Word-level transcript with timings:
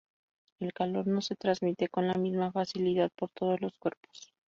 El 0.59 0.73
calor 0.73 1.05
no 1.05 1.21
se 1.21 1.35
transmite 1.35 1.87
con 1.87 2.07
la 2.07 2.15
misma 2.15 2.51
facilidad 2.51 3.11
por 3.15 3.29
todos 3.29 3.61
los 3.61 3.77
cuerpos. 3.77 4.33